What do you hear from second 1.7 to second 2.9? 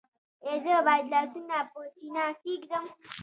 په سینه کیږدم؟